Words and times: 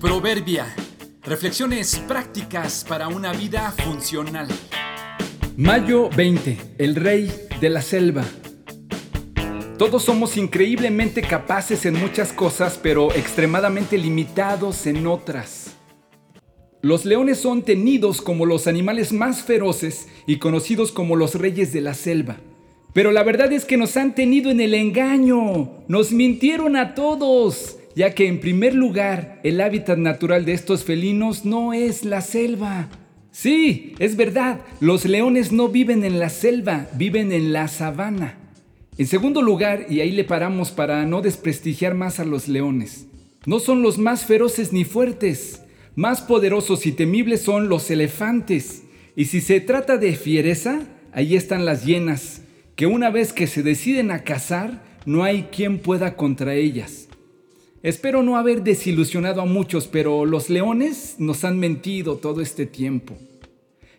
Proverbia. 0.00 0.66
Reflexiones 1.22 1.96
prácticas 2.06 2.84
para 2.86 3.08
una 3.08 3.32
vida 3.32 3.72
funcional. 3.72 4.46
Mayo 5.56 6.10
20. 6.14 6.58
El 6.76 6.96
rey 6.96 7.32
de 7.62 7.70
la 7.70 7.80
selva. 7.80 8.22
Todos 9.78 10.02
somos 10.02 10.36
increíblemente 10.36 11.22
capaces 11.22 11.86
en 11.86 11.94
muchas 11.94 12.34
cosas, 12.34 12.78
pero 12.82 13.10
extremadamente 13.14 13.96
limitados 13.96 14.86
en 14.86 15.06
otras. 15.06 15.76
Los 16.82 17.06
leones 17.06 17.38
son 17.38 17.62
tenidos 17.62 18.20
como 18.20 18.44
los 18.44 18.66
animales 18.66 19.14
más 19.14 19.44
feroces 19.44 20.08
y 20.26 20.36
conocidos 20.38 20.92
como 20.92 21.16
los 21.16 21.36
reyes 21.36 21.72
de 21.72 21.80
la 21.80 21.94
selva. 21.94 22.36
Pero 22.92 23.12
la 23.12 23.22
verdad 23.22 23.50
es 23.50 23.64
que 23.64 23.78
nos 23.78 23.96
han 23.96 24.14
tenido 24.14 24.50
en 24.50 24.60
el 24.60 24.74
engaño. 24.74 25.84
Nos 25.88 26.12
mintieron 26.12 26.76
a 26.76 26.94
todos 26.94 27.78
ya 27.96 28.14
que 28.14 28.28
en 28.28 28.40
primer 28.40 28.74
lugar 28.74 29.40
el 29.42 29.60
hábitat 29.60 29.98
natural 29.98 30.44
de 30.44 30.52
estos 30.52 30.84
felinos 30.84 31.46
no 31.46 31.72
es 31.72 32.04
la 32.04 32.20
selva. 32.20 32.90
Sí, 33.32 33.94
es 33.98 34.16
verdad, 34.16 34.60
los 34.80 35.06
leones 35.06 35.50
no 35.50 35.68
viven 35.68 36.04
en 36.04 36.18
la 36.18 36.28
selva, 36.28 36.88
viven 36.94 37.32
en 37.32 37.54
la 37.54 37.68
sabana. 37.68 38.38
En 38.98 39.06
segundo 39.06 39.40
lugar, 39.40 39.86
y 39.88 40.00
ahí 40.00 40.10
le 40.10 40.24
paramos 40.24 40.70
para 40.72 41.06
no 41.06 41.22
desprestigiar 41.22 41.94
más 41.94 42.20
a 42.20 42.24
los 42.24 42.48
leones, 42.48 43.06
no 43.46 43.60
son 43.60 43.80
los 43.80 43.98
más 43.98 44.26
feroces 44.26 44.74
ni 44.74 44.84
fuertes, 44.84 45.62
más 45.94 46.20
poderosos 46.20 46.84
y 46.84 46.92
temibles 46.92 47.40
son 47.40 47.70
los 47.70 47.90
elefantes. 47.90 48.82
Y 49.16 49.26
si 49.26 49.40
se 49.40 49.60
trata 49.60 49.96
de 49.96 50.14
fiereza, 50.16 50.80
ahí 51.12 51.34
están 51.34 51.64
las 51.64 51.86
hienas, 51.86 52.42
que 52.74 52.86
una 52.86 53.08
vez 53.08 53.32
que 53.32 53.46
se 53.46 53.62
deciden 53.62 54.10
a 54.10 54.22
cazar, 54.22 54.82
no 55.06 55.24
hay 55.24 55.44
quien 55.44 55.78
pueda 55.78 56.16
contra 56.16 56.54
ellas. 56.54 57.05
Espero 57.86 58.24
no 58.24 58.36
haber 58.36 58.64
desilusionado 58.64 59.40
a 59.40 59.44
muchos, 59.44 59.86
pero 59.86 60.24
los 60.24 60.50
leones 60.50 61.14
nos 61.18 61.44
han 61.44 61.56
mentido 61.56 62.16
todo 62.16 62.40
este 62.40 62.66
tiempo. 62.66 63.14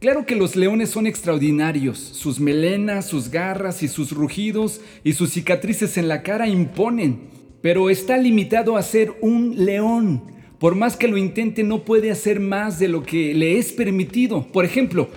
Claro 0.00 0.26
que 0.26 0.34
los 0.34 0.56
leones 0.56 0.90
son 0.90 1.06
extraordinarios, 1.06 1.96
sus 1.96 2.40
melenas, 2.40 3.06
sus 3.06 3.30
garras 3.30 3.84
y 3.84 3.86
sus 3.86 4.10
rugidos 4.10 4.80
y 5.04 5.12
sus 5.12 5.30
cicatrices 5.30 5.96
en 5.96 6.08
la 6.08 6.24
cara 6.24 6.48
imponen, 6.48 7.20
pero 7.62 7.88
está 7.88 8.18
limitado 8.18 8.76
a 8.76 8.82
ser 8.82 9.14
un 9.20 9.64
león. 9.64 10.24
Por 10.58 10.74
más 10.74 10.96
que 10.96 11.06
lo 11.06 11.16
intente 11.16 11.62
no 11.62 11.84
puede 11.84 12.10
hacer 12.10 12.40
más 12.40 12.80
de 12.80 12.88
lo 12.88 13.04
que 13.04 13.32
le 13.32 13.58
es 13.58 13.72
permitido. 13.72 14.44
Por 14.48 14.64
ejemplo, 14.64 15.08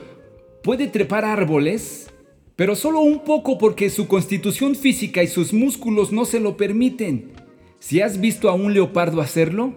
puede 0.62 0.86
trepar 0.86 1.26
árboles, 1.26 2.12
pero 2.56 2.76
solo 2.76 3.00
un 3.00 3.24
poco 3.24 3.58
porque 3.58 3.90
su 3.90 4.08
constitución 4.08 4.76
física 4.76 5.24
y 5.24 5.28
sus 5.28 5.52
músculos 5.52 6.12
no 6.12 6.26
se 6.26 6.40
lo 6.40 6.58
permiten. 6.58 7.41
Si 7.82 8.00
has 8.00 8.22
visto 8.22 8.48
a 8.48 8.54
un 8.54 8.76
leopardo 8.76 9.22
hacerlo, 9.22 9.74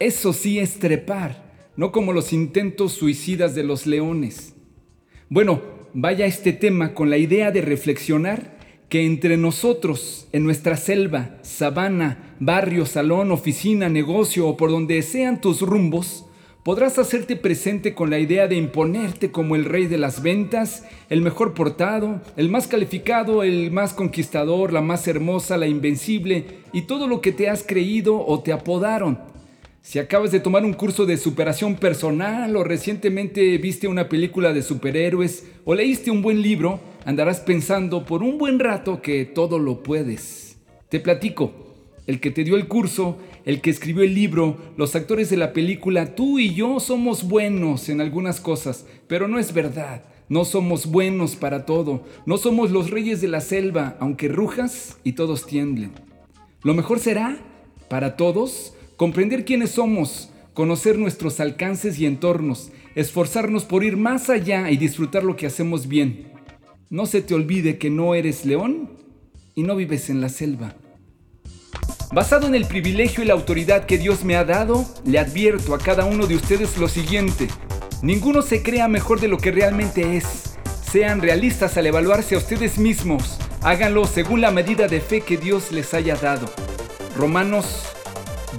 eso 0.00 0.34
sí 0.34 0.58
es 0.58 0.78
trepar, 0.80 1.70
no 1.76 1.92
como 1.92 2.12
los 2.12 2.34
intentos 2.34 2.92
suicidas 2.92 3.54
de 3.54 3.64
los 3.64 3.86
leones. 3.86 4.54
Bueno, 5.30 5.62
vaya 5.94 6.26
este 6.26 6.52
tema 6.52 6.92
con 6.92 7.08
la 7.08 7.16
idea 7.16 7.50
de 7.50 7.62
reflexionar 7.62 8.58
que 8.90 9.06
entre 9.06 9.38
nosotros, 9.38 10.28
en 10.32 10.44
nuestra 10.44 10.76
selva, 10.76 11.38
sabana, 11.40 12.36
barrio, 12.38 12.84
salón, 12.84 13.32
oficina, 13.32 13.88
negocio 13.88 14.46
o 14.46 14.58
por 14.58 14.70
donde 14.70 15.00
sean 15.00 15.40
tus 15.40 15.62
rumbos, 15.62 16.26
podrás 16.62 16.98
hacerte 16.98 17.36
presente 17.36 17.94
con 17.94 18.10
la 18.10 18.18
idea 18.18 18.46
de 18.48 18.56
imponerte 18.56 19.30
como 19.30 19.56
el 19.56 19.64
rey 19.64 19.86
de 19.86 19.98
las 19.98 20.22
ventas, 20.22 20.84
el 21.08 21.22
mejor 21.22 21.54
portado, 21.54 22.20
el 22.36 22.50
más 22.50 22.66
calificado, 22.66 23.42
el 23.42 23.70
más 23.70 23.94
conquistador, 23.94 24.72
la 24.72 24.82
más 24.82 25.06
hermosa, 25.08 25.56
la 25.56 25.66
invencible 25.66 26.44
y 26.72 26.82
todo 26.82 27.06
lo 27.06 27.20
que 27.20 27.32
te 27.32 27.48
has 27.48 27.62
creído 27.62 28.24
o 28.24 28.40
te 28.40 28.52
apodaron. 28.52 29.18
Si 29.80 29.98
acabas 29.98 30.32
de 30.32 30.40
tomar 30.40 30.64
un 30.64 30.74
curso 30.74 31.06
de 31.06 31.16
superación 31.16 31.76
personal 31.76 32.54
o 32.56 32.64
recientemente 32.64 33.56
viste 33.56 33.88
una 33.88 34.08
película 34.08 34.52
de 34.52 34.62
superhéroes 34.62 35.46
o 35.64 35.74
leíste 35.74 36.10
un 36.10 36.20
buen 36.20 36.42
libro, 36.42 36.80
andarás 37.06 37.40
pensando 37.40 38.04
por 38.04 38.22
un 38.22 38.36
buen 38.36 38.58
rato 38.58 39.00
que 39.00 39.24
todo 39.24 39.58
lo 39.58 39.82
puedes. 39.82 40.58
Te 40.90 41.00
platico 41.00 41.67
el 42.08 42.20
que 42.20 42.30
te 42.30 42.42
dio 42.42 42.56
el 42.56 42.68
curso, 42.68 43.18
el 43.44 43.60
que 43.60 43.68
escribió 43.68 44.02
el 44.02 44.14
libro, 44.14 44.56
los 44.78 44.96
actores 44.96 45.28
de 45.28 45.36
la 45.36 45.52
película, 45.52 46.14
tú 46.14 46.38
y 46.38 46.54
yo 46.54 46.80
somos 46.80 47.28
buenos 47.28 47.90
en 47.90 48.00
algunas 48.00 48.40
cosas, 48.40 48.86
pero 49.06 49.28
no 49.28 49.38
es 49.38 49.52
verdad. 49.52 50.02
No 50.30 50.46
somos 50.46 50.86
buenos 50.86 51.36
para 51.36 51.66
todo. 51.66 52.04
No 52.24 52.38
somos 52.38 52.70
los 52.70 52.90
reyes 52.90 53.20
de 53.20 53.28
la 53.28 53.42
selva, 53.42 53.96
aunque 54.00 54.28
rujas 54.28 54.98
y 55.04 55.12
todos 55.12 55.46
tiemblen. 55.46 55.92
Lo 56.62 56.72
mejor 56.72 56.98
será, 56.98 57.38
para 57.90 58.16
todos, 58.16 58.74
comprender 58.96 59.44
quiénes 59.44 59.72
somos, 59.72 60.30
conocer 60.54 60.98
nuestros 60.98 61.40
alcances 61.40 61.98
y 61.98 62.06
entornos, 62.06 62.72
esforzarnos 62.94 63.64
por 63.64 63.84
ir 63.84 63.98
más 63.98 64.30
allá 64.30 64.70
y 64.70 64.78
disfrutar 64.78 65.24
lo 65.24 65.36
que 65.36 65.46
hacemos 65.46 65.88
bien. 65.88 66.32
No 66.88 67.04
se 67.04 67.20
te 67.20 67.34
olvide 67.34 67.76
que 67.76 67.90
no 67.90 68.14
eres 68.14 68.46
león 68.46 68.96
y 69.54 69.62
no 69.62 69.76
vives 69.76 70.08
en 70.08 70.22
la 70.22 70.30
selva. 70.30 70.74
Basado 72.12 72.46
en 72.46 72.54
el 72.54 72.64
privilegio 72.64 73.22
y 73.22 73.26
la 73.26 73.34
autoridad 73.34 73.84
que 73.84 73.98
Dios 73.98 74.24
me 74.24 74.36
ha 74.36 74.44
dado, 74.44 74.86
le 75.04 75.18
advierto 75.18 75.74
a 75.74 75.78
cada 75.78 76.06
uno 76.06 76.26
de 76.26 76.36
ustedes 76.36 76.78
lo 76.78 76.88
siguiente. 76.88 77.48
Ninguno 78.00 78.40
se 78.40 78.62
crea 78.62 78.88
mejor 78.88 79.20
de 79.20 79.28
lo 79.28 79.36
que 79.36 79.50
realmente 79.50 80.16
es. 80.16 80.56
Sean 80.90 81.20
realistas 81.20 81.76
al 81.76 81.86
evaluarse 81.86 82.34
a 82.34 82.38
ustedes 82.38 82.78
mismos. 82.78 83.38
Háganlo 83.60 84.06
según 84.06 84.40
la 84.40 84.50
medida 84.50 84.88
de 84.88 85.02
fe 85.02 85.20
que 85.20 85.36
Dios 85.36 85.70
les 85.70 85.92
haya 85.92 86.16
dado. 86.16 86.48
Romanos 87.14 87.84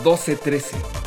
12:13 0.04 0.99